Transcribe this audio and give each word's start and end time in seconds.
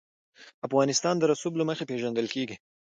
افغانستان 0.67 1.15
د 1.19 1.23
رسوب 1.31 1.53
له 1.57 1.63
مخې 1.69 1.83
پېژندل 1.89 2.27
کېږي. 2.33 2.55